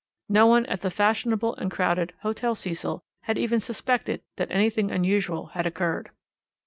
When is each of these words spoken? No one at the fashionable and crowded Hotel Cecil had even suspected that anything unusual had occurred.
No 0.29 0.47
one 0.47 0.65
at 0.65 0.81
the 0.81 0.89
fashionable 0.89 1.53
and 1.57 1.69
crowded 1.69 2.13
Hotel 2.23 2.55
Cecil 2.55 3.03
had 3.25 3.37
even 3.37 3.59
suspected 3.59 4.23
that 4.37 4.49
anything 4.49 4.89
unusual 4.89 5.49
had 5.53 5.67
occurred. 5.67 6.09